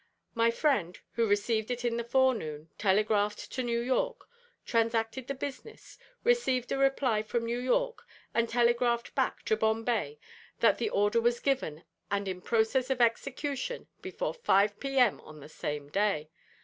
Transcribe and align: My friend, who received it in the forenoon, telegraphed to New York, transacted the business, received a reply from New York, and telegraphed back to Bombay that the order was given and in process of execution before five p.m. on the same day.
My 0.33 0.49
friend, 0.49 0.97
who 1.11 1.27
received 1.27 1.69
it 1.69 1.85
in 1.85 1.95
the 1.95 2.03
forenoon, 2.03 2.69
telegraphed 2.79 3.51
to 3.51 3.61
New 3.61 3.79
York, 3.79 4.27
transacted 4.65 5.27
the 5.27 5.35
business, 5.35 5.99
received 6.23 6.71
a 6.71 6.77
reply 6.79 7.21
from 7.21 7.45
New 7.45 7.59
York, 7.59 8.01
and 8.33 8.49
telegraphed 8.49 9.13
back 9.13 9.43
to 9.45 9.55
Bombay 9.55 10.17
that 10.59 10.79
the 10.79 10.89
order 10.89 11.21
was 11.21 11.39
given 11.39 11.83
and 12.09 12.27
in 12.27 12.41
process 12.41 12.89
of 12.89 12.99
execution 12.99 13.85
before 14.01 14.33
five 14.33 14.79
p.m. 14.79 15.21
on 15.21 15.39
the 15.39 15.47
same 15.47 15.87
day. 15.89 16.31